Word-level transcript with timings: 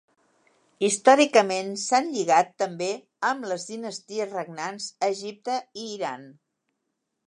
Històricament 0.87 1.69
s'han 1.81 2.09
lligat 2.15 2.51
també 2.63 2.89
amb 3.31 3.47
les 3.53 3.69
dinasties 3.71 4.35
regnants 4.41 4.93
a 4.99 5.15
Egipte 5.17 5.65
i 5.87 5.91
Iran. 6.01 6.31